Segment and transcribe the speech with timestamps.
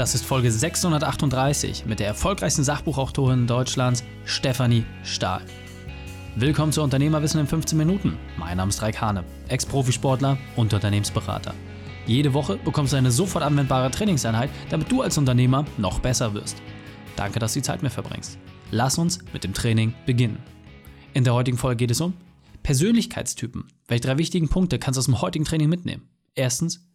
[0.00, 5.42] Das ist Folge 638 mit der erfolgreichsten Sachbuchautorin Deutschlands, Stefanie Stahl.
[6.36, 8.16] Willkommen zu Unternehmerwissen in 15 Minuten.
[8.38, 11.52] Mein Name ist Raik Hane, Ex-Profisportler und Unternehmensberater.
[12.06, 16.62] Jede Woche bekommst du eine sofort anwendbare Trainingseinheit, damit du als Unternehmer noch besser wirst.
[17.14, 18.38] Danke, dass du die Zeit mit verbringst.
[18.70, 20.38] Lass uns mit dem Training beginnen.
[21.12, 22.14] In der heutigen Folge geht es um
[22.62, 23.68] Persönlichkeitstypen.
[23.86, 26.08] Welche drei wichtigen Punkte kannst du aus dem heutigen Training mitnehmen?
[26.34, 26.88] Erstens,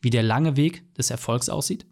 [0.00, 1.86] wie der lange Weg des Erfolgs aussieht.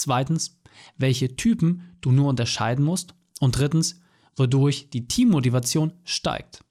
[0.00, 0.58] Zweitens,
[0.96, 3.14] welche Typen du nur unterscheiden musst.
[3.38, 4.00] Und drittens,
[4.36, 6.64] wodurch die Teammotivation steigt.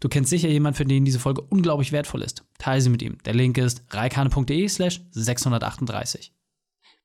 [0.00, 2.44] Du kennst sicher jemanden, für den diese Folge unglaublich wertvoll ist.
[2.58, 3.18] Teile sie mit ihm.
[3.24, 6.32] Der Link ist reikane.de slash 638.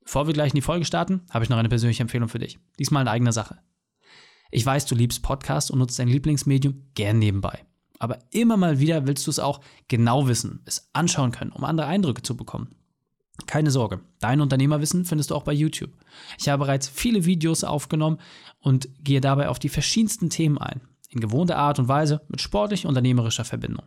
[0.03, 2.59] Bevor wir gleich in die Folge starten, habe ich noch eine persönliche Empfehlung für dich.
[2.79, 3.59] Diesmal in eigener Sache.
[4.51, 7.65] Ich weiß, du liebst Podcasts und nutzt dein Lieblingsmedium gern nebenbei.
[7.99, 11.87] Aber immer mal wieder willst du es auch genau wissen, es anschauen können, um andere
[11.87, 12.75] Eindrücke zu bekommen.
[13.47, 15.91] Keine Sorge, dein Unternehmerwissen findest du auch bei YouTube.
[16.39, 18.19] Ich habe bereits viele Videos aufgenommen
[18.59, 22.85] und gehe dabei auf die verschiedensten Themen ein, in gewohnter Art und Weise mit sportlich
[22.85, 23.85] unternehmerischer Verbindung.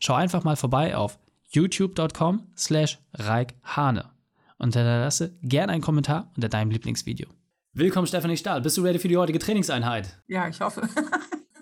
[0.00, 1.18] Schau einfach mal vorbei auf
[1.50, 4.10] youtube.com slash reikhane
[4.58, 7.28] und hinterlasse gerne einen Kommentar unter deinem Lieblingsvideo.
[7.72, 10.20] Willkommen Stefanie Stahl, bist du ready für die heutige Trainingseinheit?
[10.26, 10.88] Ja, ich hoffe.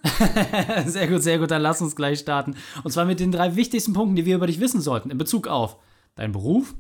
[0.87, 2.55] sehr gut, sehr gut, dann lass uns gleich starten.
[2.85, 5.49] Und zwar mit den drei wichtigsten Punkten, die wir über dich wissen sollten in Bezug
[5.49, 5.79] auf
[6.15, 6.75] deinen Beruf,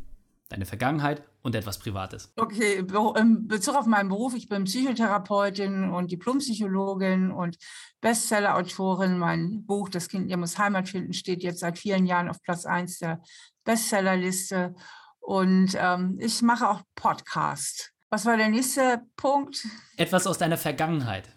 [0.52, 2.32] deine Vergangenheit und etwas Privates.
[2.36, 2.84] Okay,
[3.16, 7.56] in Bezug auf meinen Beruf, ich bin Psychotherapeutin und Diplompsychologin und
[8.00, 9.18] Bestsellerautorin.
[9.18, 12.66] Mein Buch Das Kind ihr muss Heimat finden steht jetzt seit vielen Jahren auf Platz
[12.66, 13.20] 1 der
[13.64, 14.74] Bestsellerliste.
[15.20, 17.92] Und ähm, ich mache auch Podcast.
[18.10, 19.66] Was war der nächste Punkt?
[19.96, 21.30] Etwas aus deiner Vergangenheit.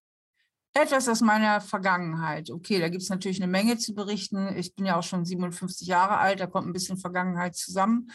[0.78, 2.52] Etwas aus meiner Vergangenheit.
[2.52, 4.54] Okay, da gibt es natürlich eine Menge zu berichten.
[4.58, 8.12] Ich bin ja auch schon 57 Jahre alt, da kommt ein bisschen Vergangenheit zusammen.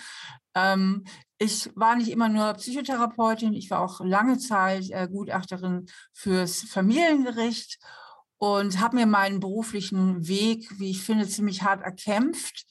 [0.54, 1.04] Ähm,
[1.38, 7.78] ich war nicht immer nur Psychotherapeutin, ich war auch lange Zeit äh, Gutachterin fürs Familiengericht
[8.36, 12.66] und habe mir meinen beruflichen Weg, wie ich finde, ziemlich hart erkämpft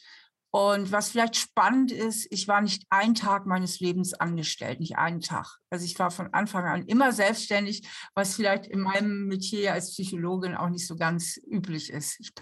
[0.51, 5.21] und was vielleicht spannend ist, ich war nicht einen Tag meines Lebens angestellt, nicht einen
[5.21, 5.59] Tag.
[5.69, 10.55] Also ich war von Anfang an immer selbstständig, was vielleicht in meinem Metier als Psychologin
[10.55, 12.19] auch nicht so ganz üblich ist.
[12.19, 12.33] Ich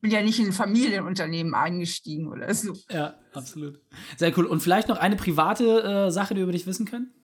[0.00, 2.72] bin ja nicht in ein Familienunternehmen eingestiegen oder so.
[2.90, 3.80] Ja, absolut.
[4.16, 4.46] Sehr cool.
[4.46, 7.14] Und vielleicht noch eine private äh, Sache, die wir über dich wissen können?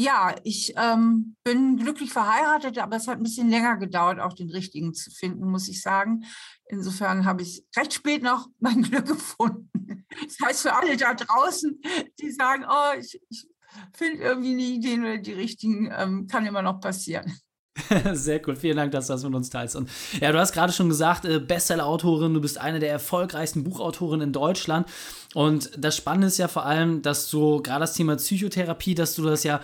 [0.00, 4.48] Ja, ich ähm, bin glücklich verheiratet, aber es hat ein bisschen länger gedauert, auch den
[4.48, 6.24] richtigen zu finden, muss ich sagen.
[6.66, 10.06] Insofern habe ich recht spät noch mein Glück gefunden.
[10.22, 11.80] Das heißt für alle da draußen,
[12.20, 13.48] die sagen, oh, ich, ich
[13.92, 17.36] finde irgendwie nie den oder die richtigen, ähm, kann immer noch passieren.
[18.12, 19.76] Sehr cool, vielen Dank, dass du das mit uns teilst.
[19.76, 19.88] Und
[20.20, 24.32] ja, du hast gerade schon gesagt, äh, Bestseller-Autorin, du bist eine der erfolgreichsten Buchautorinnen in
[24.32, 24.88] Deutschland.
[25.34, 29.22] Und das Spannende ist ja vor allem, dass du gerade das Thema Psychotherapie, dass du
[29.24, 29.60] das ja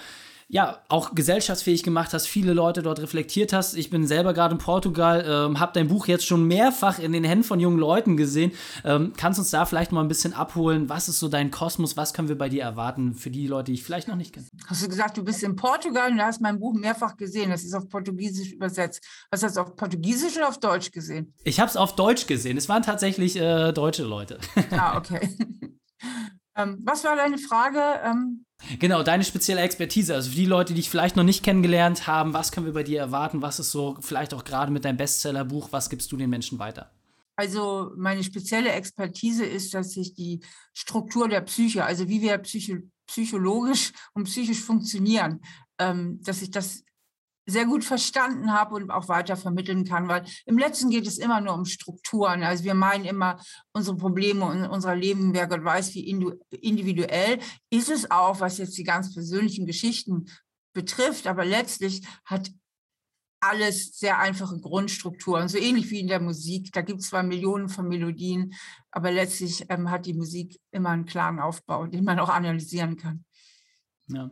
[0.49, 3.75] ja, auch gesellschaftsfähig gemacht hast, viele Leute dort reflektiert hast.
[3.75, 7.25] Ich bin selber gerade in Portugal, ähm, habe dein Buch jetzt schon mehrfach in den
[7.25, 8.53] Händen von jungen Leuten gesehen.
[8.85, 10.89] Ähm, kannst uns da vielleicht mal ein bisschen abholen?
[10.89, 11.97] Was ist so dein Kosmos?
[11.97, 14.47] Was können wir bei dir erwarten für die Leute, die ich vielleicht noch nicht kenne?
[14.67, 17.51] Hast du gesagt, du bist in Portugal und du hast mein Buch mehrfach gesehen.
[17.51, 19.03] Das ist auf Portugiesisch übersetzt.
[19.31, 21.35] Hast du das auf Portugiesisch oder auf Deutsch gesehen?
[21.45, 22.57] Ich habe es auf Deutsch gesehen.
[22.57, 24.39] Es waren tatsächlich äh, deutsche Leute.
[24.71, 25.21] ah, okay.
[26.57, 27.81] Ähm, was war deine Frage?
[28.05, 28.45] Ähm
[28.79, 30.15] Genau, deine spezielle Expertise.
[30.15, 32.83] Also für die Leute, die dich vielleicht noch nicht kennengelernt haben, was können wir bei
[32.83, 33.43] dir erwarten?
[33.43, 36.91] Was ist so vielleicht auch gerade mit deinem Bestsellerbuch, was gibst du den Menschen weiter?
[37.37, 40.41] Also meine spezielle Expertise ist, dass ich die
[40.73, 42.77] Struktur der Psyche, also wie wir psycho
[43.07, 45.41] psychologisch und psychisch funktionieren,
[45.79, 46.85] ähm, dass ich das
[47.47, 51.41] sehr gut verstanden habe und auch weiter vermitteln kann, weil im letzten geht es immer
[51.41, 52.43] nur um Strukturen.
[52.43, 53.39] Also wir meinen immer,
[53.73, 56.09] unsere Probleme und unser Leben, wer Gott weiß, wie
[56.51, 57.39] individuell
[57.71, 60.27] ist es auch, was jetzt die ganz persönlichen Geschichten
[60.73, 61.27] betrifft.
[61.27, 62.51] Aber letztlich hat
[63.41, 66.73] alles sehr einfache Grundstrukturen, so ähnlich wie in der Musik.
[66.73, 68.55] Da gibt es zwar Millionen von Melodien,
[68.91, 73.25] aber letztlich ähm, hat die Musik immer einen klaren Aufbau, den man auch analysieren kann.
[74.09, 74.31] Ja.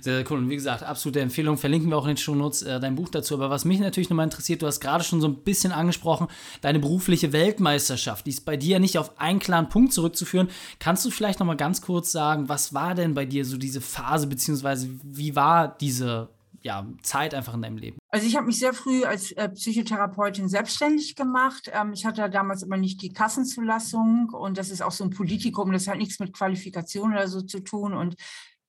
[0.00, 0.38] Sehr, sehr cool.
[0.38, 1.56] Und wie gesagt, absolute Empfehlung.
[1.56, 3.34] Verlinken wir auch in den Shownotes äh, dein Buch dazu.
[3.34, 6.28] Aber was mich natürlich nochmal interessiert, du hast gerade schon so ein bisschen angesprochen,
[6.60, 8.26] deine berufliche Weltmeisterschaft.
[8.26, 10.48] Die ist bei dir nicht auf einen klaren Punkt zurückzuführen.
[10.78, 14.26] Kannst du vielleicht nochmal ganz kurz sagen, was war denn bei dir so diese Phase,
[14.26, 16.30] beziehungsweise wie war diese
[16.62, 17.98] ja, Zeit einfach in deinem Leben?
[18.10, 21.70] Also ich habe mich sehr früh als äh, Psychotherapeutin selbstständig gemacht.
[21.72, 25.72] Ähm, ich hatte damals aber nicht die Kassenzulassung und das ist auch so ein Politikum,
[25.72, 27.94] das hat nichts mit Qualifikation oder so zu tun.
[27.94, 28.16] Und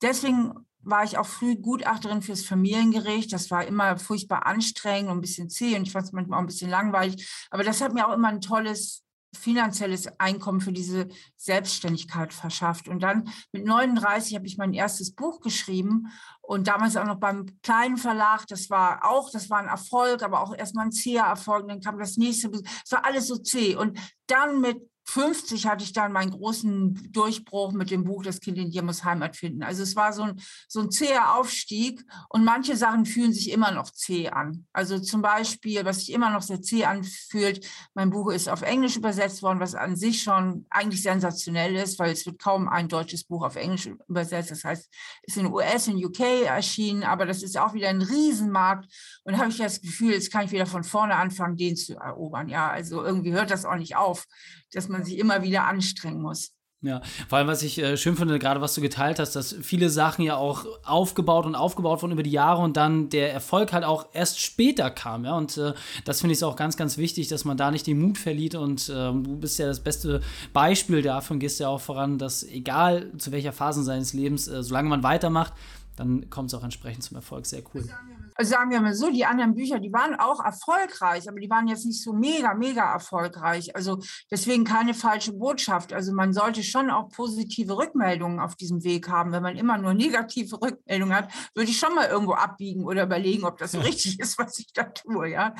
[0.01, 0.53] deswegen
[0.83, 3.31] war ich auch früh Gutachterin fürs Familiengericht.
[3.31, 6.43] Das war immer furchtbar anstrengend und ein bisschen zäh und ich fand es manchmal auch
[6.43, 7.29] ein bisschen langweilig.
[7.51, 9.03] Aber das hat mir auch immer ein tolles
[9.33, 11.07] finanzielles Einkommen für diese
[11.37, 12.89] Selbstständigkeit verschafft.
[12.89, 16.07] Und dann mit 39 habe ich mein erstes Buch geschrieben
[16.41, 18.45] und damals auch noch beim kleinen Verlag.
[18.47, 21.67] Das war auch, das war ein Erfolg, aber auch erstmal ein zäher Erfolg.
[21.69, 23.75] Dann kam das nächste, es war alles so zäh.
[23.75, 23.97] Und
[24.27, 24.81] dann mit
[25.11, 29.03] 50 hatte ich dann meinen großen Durchbruch mit dem Buch Das Kind in dir muss
[29.03, 29.61] Heimat finden.
[29.61, 33.71] Also es war so ein, so ein zäher Aufstieg und manche Sachen fühlen sich immer
[33.71, 34.65] noch zäh an.
[34.71, 38.95] Also zum Beispiel, was sich immer noch sehr zäh anfühlt, mein Buch ist auf Englisch
[38.95, 43.25] übersetzt worden, was an sich schon eigentlich sensationell ist, weil es wird kaum ein deutsches
[43.25, 44.51] Buch auf Englisch übersetzt.
[44.51, 44.89] Das heißt,
[45.23, 48.85] es ist in US, in UK erschienen, aber das ist auch wieder ein Riesenmarkt.
[49.25, 51.97] Und da habe ich das Gefühl, jetzt kann ich wieder von vorne anfangen, den zu
[51.97, 52.47] erobern.
[52.47, 54.25] Ja, also irgendwie hört das auch nicht auf
[54.73, 56.53] dass man sich immer wieder anstrengen muss.
[56.83, 59.91] Ja, vor allem, was ich äh, schön finde, gerade was du geteilt hast, dass viele
[59.91, 63.83] Sachen ja auch aufgebaut und aufgebaut wurden über die Jahre und dann der Erfolg halt
[63.83, 65.37] auch erst später kam, ja.
[65.37, 65.73] Und äh,
[66.05, 68.55] das finde ich auch ganz, ganz wichtig, dass man da nicht den Mut verliert.
[68.55, 70.21] Und äh, du bist ja das beste
[70.53, 74.89] Beispiel und gehst ja auch voran, dass egal zu welcher Phase seines Lebens, äh, solange
[74.89, 75.53] man weitermacht,
[75.95, 77.45] dann kommt es auch entsprechend zum Erfolg.
[77.45, 77.87] Sehr cool.
[78.35, 81.67] Also sagen wir mal so, die anderen Bücher, die waren auch erfolgreich, aber die waren
[81.67, 83.75] jetzt nicht so mega, mega erfolgreich.
[83.75, 84.01] Also
[84.31, 85.93] deswegen keine falsche Botschaft.
[85.93, 89.31] Also man sollte schon auch positive Rückmeldungen auf diesem Weg haben.
[89.31, 93.43] Wenn man immer nur negative Rückmeldungen hat, würde ich schon mal irgendwo abbiegen oder überlegen,
[93.43, 95.29] ob das so richtig ist, was ich da tue.
[95.29, 95.53] Ja?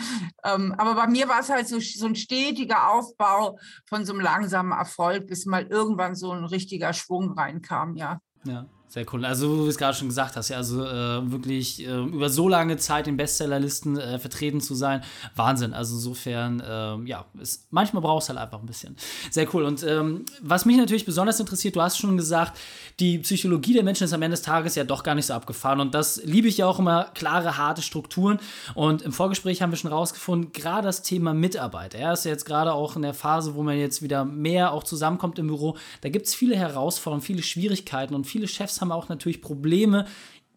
[0.44, 4.22] Ähm, aber bei mir war es halt so, so ein stetiger Aufbau von so einem
[4.22, 8.22] langsamen Erfolg, bis mal irgendwann so ein richtiger Schwung reinkam, ja.
[8.45, 8.66] Ja.
[8.91, 9.23] Sehr cool.
[9.23, 12.49] Also, wie du es gerade schon gesagt hast, ja, also äh, wirklich äh, über so
[12.49, 15.01] lange Zeit in Bestsellerlisten äh, vertreten zu sein,
[15.33, 15.73] Wahnsinn.
[15.73, 18.97] Also, insofern, ähm, ja, ist, manchmal brauchst du halt einfach ein bisschen.
[19.29, 19.63] Sehr cool.
[19.63, 22.59] Und ähm, was mich natürlich besonders interessiert, du hast schon gesagt,
[22.99, 25.79] die Psychologie der Menschen ist am Ende des Tages ja doch gar nicht so abgefahren.
[25.79, 28.39] Und das liebe ich ja auch immer, klare, harte Strukturen.
[28.75, 31.94] Und im Vorgespräch haben wir schon rausgefunden, gerade das Thema Mitarbeit.
[31.94, 34.83] Er ist ja jetzt gerade auch in der Phase, wo man jetzt wieder mehr auch
[34.83, 35.77] zusammenkommt im Büro.
[36.01, 40.06] Da gibt es viele Herausforderungen, viele Schwierigkeiten und viele Chefs haben auch natürlich Probleme,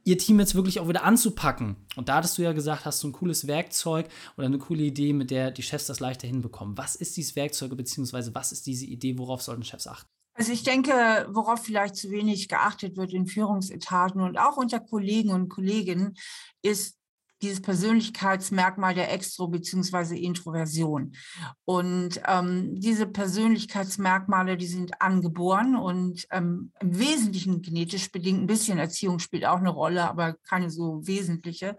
[0.05, 1.77] ihr Team jetzt wirklich auch wieder anzupacken.
[1.97, 5.13] Und da hattest du ja gesagt, hast du ein cooles Werkzeug oder eine coole Idee,
[5.13, 6.77] mit der die Chefs das leichter hinbekommen.
[6.77, 10.09] Was ist dieses Werkzeug, beziehungsweise was ist diese Idee, worauf sollten Chefs achten?
[10.37, 10.93] Also ich denke,
[11.31, 16.17] worauf vielleicht zu wenig geachtet wird in Führungsetagen und auch unter Kollegen und Kolleginnen,
[16.61, 16.99] ist
[17.45, 20.17] dieses Persönlichkeitsmerkmal der Extro- bzw.
[20.17, 21.13] Introversion.
[21.65, 28.41] Und ähm, diese Persönlichkeitsmerkmale, die sind angeboren und ähm, im Wesentlichen genetisch bedingt.
[28.41, 31.77] Ein bisschen Erziehung spielt auch eine Rolle, aber keine so wesentliche.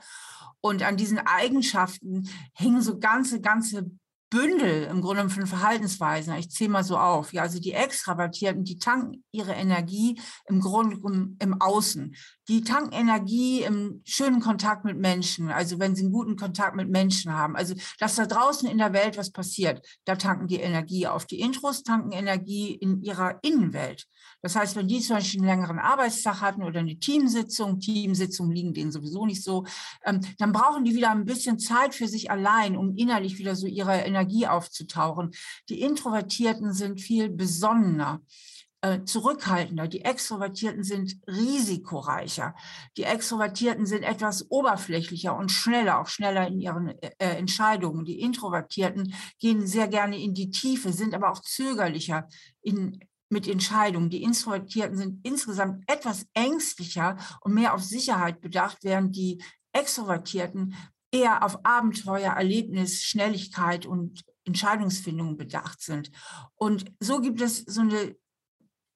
[0.62, 3.92] Und an diesen Eigenschaften hängen so ganze, ganze
[4.36, 6.36] Bündel im Grunde von Verhaltensweisen.
[6.36, 7.32] Ich zähle mal so auf.
[7.32, 10.98] Ja, also die Extravertierten, die tanken ihre Energie im Grunde
[11.40, 12.14] im Außen.
[12.50, 15.52] Die tanken Energie im schönen Kontakt mit Menschen.
[15.52, 17.56] Also wenn sie einen guten Kontakt mit Menschen haben.
[17.56, 21.26] Also dass da draußen in der Welt was passiert, da tanken die Energie auf.
[21.26, 24.06] Die Intros tanken Energie in ihrer Innenwelt.
[24.42, 28.74] Das heißt, wenn die zum Beispiel einen längeren Arbeitstag hatten oder eine Teamsitzung, Teamsitzungen liegen
[28.74, 29.66] denen sowieso nicht so,
[30.04, 33.66] ähm, dann brauchen die wieder ein bisschen Zeit für sich allein, um innerlich wieder so
[33.66, 35.32] ihre Energie aufzutauchen.
[35.70, 38.22] Die Introvertierten sind viel besonnener
[38.86, 39.88] äh, zurückhaltender.
[39.88, 42.54] Die Extrovertierten sind risikoreicher.
[42.98, 48.06] Die Extrovertierten sind etwas oberflächlicher und schneller, auch schneller in ihren äh, Entscheidungen.
[48.06, 52.28] Die Introvertierten gehen sehr gerne in die Tiefe, sind aber auch zögerlicher
[52.62, 53.00] in,
[53.30, 54.12] mit Entscheidungen.
[54.12, 59.42] Die Introvertierten sind insgesamt etwas ängstlicher und mehr auf Sicherheit bedacht, während die
[59.74, 60.76] Extrovertierten
[61.16, 66.12] eher auf Abenteuer, Erlebnis, Schnelligkeit und Entscheidungsfindung bedacht sind.
[66.56, 68.16] Und so gibt es so eine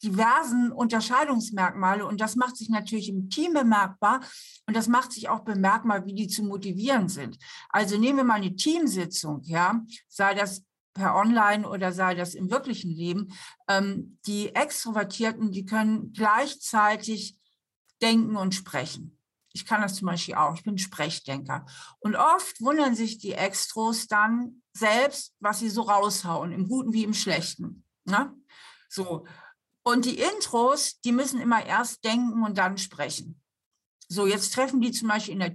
[0.04, 4.22] diversen Unterscheidungsmerkmale und das macht sich natürlich im Team bemerkbar
[4.66, 7.38] und das macht sich auch bemerkbar, wie die zu motivieren sind.
[7.70, 12.50] Also nehmen wir mal eine Teamsitzung, ja, sei das per Online oder sei das im
[12.50, 13.34] wirklichen Leben.
[13.68, 17.38] Ähm, die Extrovertierten, die können gleichzeitig
[18.02, 19.19] denken und sprechen.
[19.60, 20.56] Ich kann das zum Beispiel auch.
[20.56, 21.66] Ich bin Sprechdenker.
[22.00, 27.04] Und oft wundern sich die Extros dann selbst, was sie so raushauen, im Guten wie
[27.04, 27.84] im Schlechten.
[28.06, 28.34] Ne?
[28.88, 29.26] So.
[29.84, 33.42] Und die Intros, die müssen immer erst denken und dann sprechen.
[34.08, 35.54] So, jetzt treffen die zum Beispiel in der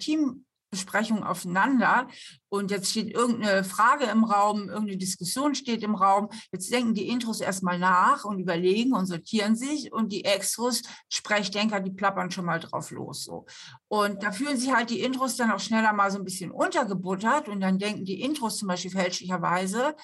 [0.75, 2.09] Teambesprechung aufeinander
[2.49, 6.29] und jetzt steht irgendeine Frage im Raum, irgendeine Diskussion steht im Raum.
[6.53, 11.81] Jetzt denken die Intros erstmal nach und überlegen und sortieren sich und die Extros, Sprechdenker,
[11.81, 13.25] die plappern schon mal drauf los.
[13.25, 13.47] So.
[13.89, 17.49] Und da fühlen sich halt die Intros dann auch schneller mal so ein bisschen untergebuttert
[17.49, 19.97] und dann denken die Intros zum Beispiel fälschlicherweise,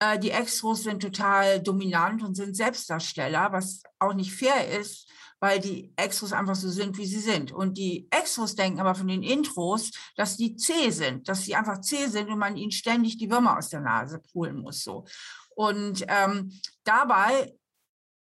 [0.00, 5.08] äh, die Extros sind total dominant und sind Selbstdarsteller, was auch nicht fair ist,
[5.40, 7.52] weil die Extros einfach so sind, wie sie sind.
[7.52, 11.80] Und die Extros denken aber von den Intros, dass die zäh sind, dass sie einfach
[11.80, 14.82] zäh sind und man ihnen ständig die Würmer aus der Nase pulen muss.
[14.82, 15.04] So.
[15.54, 16.52] Und ähm,
[16.84, 17.54] dabei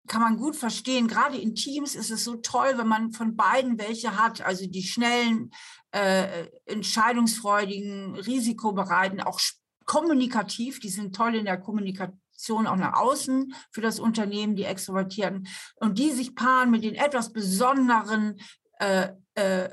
[0.08, 3.78] kann man gut verstehen, gerade in Teams ist es so toll, wenn man von beiden
[3.78, 5.52] welche hat, also die schnellen,
[5.92, 9.38] äh, entscheidungsfreudigen, risikobereiten, auch
[9.84, 15.46] kommunikativ, die sind toll in der Kommunikation auch nach außen für das Unternehmen, die Extrovertierten,
[15.76, 18.40] und die sich paaren mit den etwas besonderen,
[18.78, 19.68] äh, äh,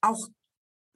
[0.00, 0.28] auch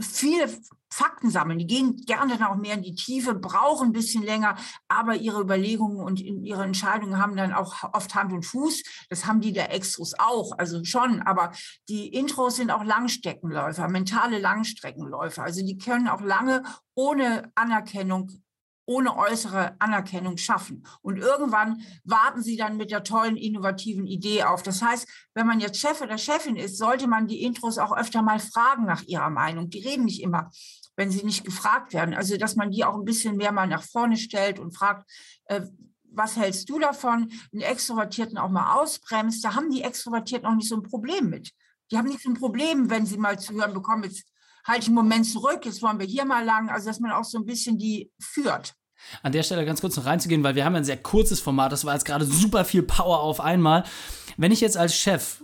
[0.01, 0.49] viele
[0.91, 1.59] Fakten sammeln.
[1.59, 4.57] Die gehen gerne dann auch mehr in die Tiefe, brauchen ein bisschen länger,
[4.89, 8.83] aber ihre Überlegungen und ihre Entscheidungen haben dann auch oft Hand und Fuß.
[9.11, 11.21] Das haben die der Extros auch, also schon.
[11.23, 11.53] Aber
[11.89, 15.43] die Intros sind auch Langstreckenläufer, mentale Langstreckenläufer.
[15.43, 16.63] Also die können auch lange
[16.95, 18.43] ohne Anerkennung
[18.89, 20.83] ohne äußere Anerkennung schaffen.
[21.03, 24.63] Und irgendwann warten sie dann mit der tollen, innovativen Idee auf.
[24.63, 28.23] Das heißt, wenn man jetzt Chef oder Chefin ist, sollte man die Intros auch öfter
[28.23, 29.69] mal fragen nach ihrer Meinung.
[29.69, 30.51] Die reden nicht immer,
[30.97, 32.15] wenn sie nicht gefragt werden.
[32.15, 35.07] Also, dass man die auch ein bisschen mehr mal nach vorne stellt und fragt,
[35.45, 35.61] äh,
[36.11, 39.45] was hältst du davon, einen Extrovertierten auch mal ausbremst.
[39.45, 41.53] Da haben die Extrovertierten auch nicht so ein Problem mit.
[41.91, 44.25] Die haben nicht so ein Problem, wenn sie mal zu hören bekommen, jetzt
[44.69, 46.69] halte ich einen Moment zurück, jetzt wollen wir hier mal lang.
[46.69, 48.75] Also, dass man auch so ein bisschen die führt.
[49.23, 51.85] An der Stelle ganz kurz noch reinzugehen, weil wir haben ein sehr kurzes Format, das
[51.85, 53.85] war jetzt gerade super viel Power auf einmal.
[54.37, 55.43] Wenn ich jetzt als Chef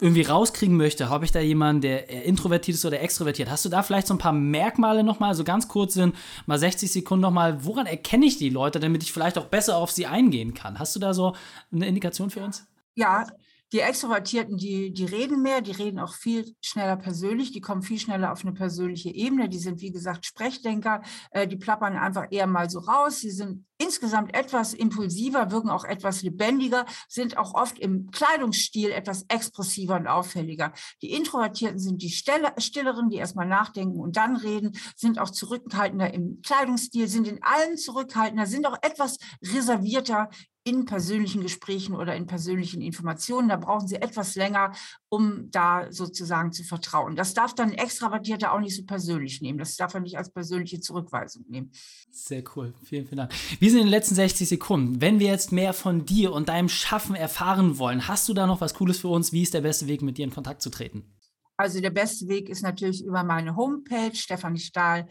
[0.00, 3.50] irgendwie rauskriegen möchte, habe ich da jemanden, der introvertiert ist oder extrovertiert.
[3.50, 6.16] Hast du da vielleicht so ein paar Merkmale nochmal, so ganz kurz sind,
[6.46, 9.92] mal 60 Sekunden nochmal, woran erkenne ich die Leute, damit ich vielleicht auch besser auf
[9.92, 10.78] sie eingehen kann?
[10.78, 11.36] Hast du da so
[11.72, 12.66] eine Indikation für uns?
[12.96, 13.26] Ja,
[13.74, 17.98] die Extrovertierten, die, die reden mehr, die reden auch viel schneller persönlich, die kommen viel
[17.98, 21.02] schneller auf eine persönliche Ebene, die sind, wie gesagt, Sprechdenker,
[21.32, 25.84] äh, die plappern einfach eher mal so raus, sie sind insgesamt etwas impulsiver, wirken auch
[25.84, 30.72] etwas lebendiger, sind auch oft im Kleidungsstil etwas expressiver und auffälliger.
[31.02, 36.40] Die Introvertierten sind die Stilleren, die erstmal nachdenken und dann reden, sind auch zurückhaltender im
[36.42, 40.30] Kleidungsstil, sind in allen zurückhaltender, sind auch etwas reservierter
[40.64, 43.48] in persönlichen Gesprächen oder in persönlichen Informationen.
[43.50, 44.72] Da brauchen Sie etwas länger,
[45.10, 47.16] um da sozusagen zu vertrauen.
[47.16, 49.58] Das darf dann ein Extravertierter auch nicht so persönlich nehmen.
[49.58, 51.70] Das darf er nicht als persönliche Zurückweisung nehmen.
[52.10, 52.72] Sehr cool.
[52.82, 53.32] Vielen, vielen Dank.
[53.60, 55.02] Wir sind in den letzten 60 Sekunden.
[55.02, 58.62] Wenn wir jetzt mehr von dir und deinem Schaffen erfahren wollen, hast du da noch
[58.62, 59.32] was Cooles für uns?
[59.32, 61.04] Wie ist der beste Weg, mit dir in Kontakt zu treten?
[61.58, 65.04] Also der beste Weg ist natürlich über meine Homepage stephaniestahl.de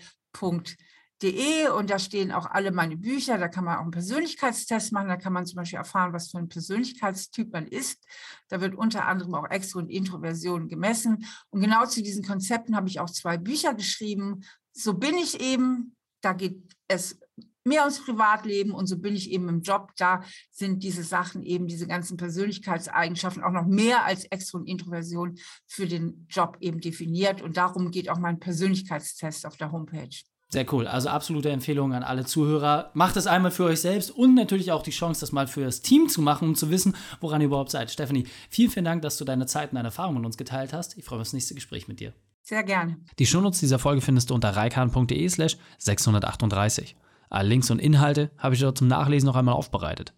[1.24, 3.38] De und da stehen auch alle meine Bücher.
[3.38, 5.08] Da kann man auch einen Persönlichkeitstest machen.
[5.08, 8.06] Da kann man zum Beispiel erfahren, was für ein Persönlichkeitstyp man ist.
[8.50, 11.26] Da wird unter anderem auch Extro- und Introversion gemessen.
[11.50, 14.44] Und genau zu diesen Konzepten habe ich auch zwei Bücher geschrieben.
[14.74, 15.96] So bin ich eben.
[16.22, 17.20] Da geht es
[17.66, 19.92] mehr ums Privatleben und so bin ich eben im Job.
[19.98, 25.38] Da sind diese Sachen eben, diese ganzen Persönlichkeitseigenschaften auch noch mehr als Extro- und Introversion
[25.68, 27.42] für den Job eben definiert.
[27.42, 30.10] Und darum geht auch mein Persönlichkeitstest auf der Homepage.
[30.54, 30.88] Sehr cool.
[30.88, 32.92] Also absolute Empfehlung an alle Zuhörer.
[32.94, 35.82] Macht es einmal für euch selbst und natürlich auch die Chance, das mal für das
[35.82, 37.90] Team zu machen, um zu wissen, woran ihr überhaupt seid.
[37.90, 40.96] Stephanie, vielen, vielen Dank, dass du deine Zeit und deine Erfahrungen mit uns geteilt hast.
[40.96, 42.14] Ich freue mich auf das nächste Gespräch mit dir.
[42.44, 42.98] Sehr gerne.
[43.18, 46.96] Die Shownotes dieser Folge findest du unter reikan.de slash 638.
[47.32, 50.14] Alle Links und Inhalte habe ich dort zum Nachlesen noch einmal aufbereitet.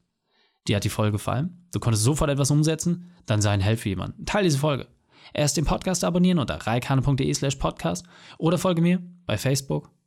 [0.68, 1.65] Dir hat die Folge gefallen?
[1.72, 3.10] Du konntest sofort etwas umsetzen?
[3.25, 4.25] Dann sei ein Held für jemanden.
[4.25, 4.88] Teil diese Folge.
[5.34, 8.06] Erst den Podcast abonnieren unter reikan.de slash podcast
[8.38, 9.95] oder folge mir bei Facebook,